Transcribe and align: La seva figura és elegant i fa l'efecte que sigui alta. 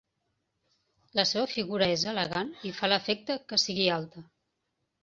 La 1.19 1.25
seva 1.33 1.43
figura 1.53 1.91
és 1.99 2.07
elegant 2.15 2.51
i 2.71 2.75
fa 2.81 2.91
l'efecte 2.93 3.39
que 3.53 3.65
sigui 3.69 3.89
alta. 4.01 4.27